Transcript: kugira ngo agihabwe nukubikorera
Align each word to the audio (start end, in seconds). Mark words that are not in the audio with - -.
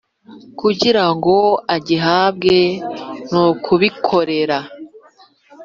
kugira 0.59 1.03
ngo 1.15 1.37
agihabwe 1.75 2.57
nukubikorera 3.29 4.59